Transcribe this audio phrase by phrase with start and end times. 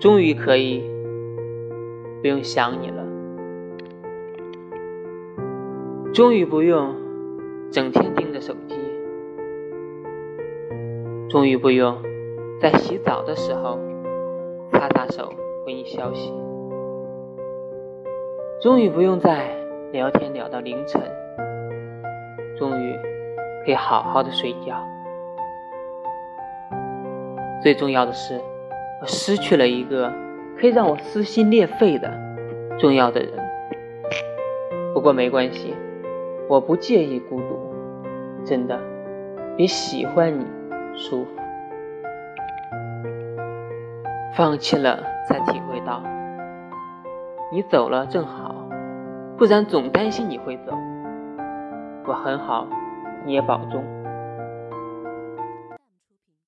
[0.00, 0.84] 终于可以
[2.22, 3.04] 不用想你了，
[6.14, 6.94] 终于不用
[7.72, 8.76] 整天盯着手机，
[11.28, 11.96] 终于不用
[12.60, 13.76] 在洗澡的时候
[14.72, 15.32] 擦擦手
[15.66, 16.32] 回你消息，
[18.62, 19.50] 终于不用再
[19.90, 21.02] 聊天聊到凌晨，
[22.56, 22.94] 终于
[23.64, 24.80] 可以好好的睡觉。
[27.60, 28.40] 最重要的是，
[29.00, 30.12] 我失去了一个
[30.58, 32.12] 可以让我撕心裂肺的
[32.78, 33.32] 重要的人。
[34.92, 35.74] 不过没关系，
[36.48, 37.72] 我不介意孤独，
[38.44, 38.80] 真的
[39.56, 40.44] 比喜欢你
[40.96, 41.30] 舒服。
[44.34, 46.02] 放弃了才体会到，
[47.52, 48.54] 你走了正好，
[49.36, 50.72] 不然总担心你会走。
[52.06, 52.66] 我很好，
[53.24, 53.97] 你也保重。